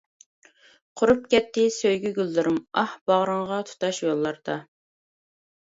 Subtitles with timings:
[1.01, 2.97] قۇرۇپ كەتتى سۆيگۈ گۈللىرىم، ئاھ!
[3.13, 4.61] باغرىڭغا تۇتاش يوللاردا.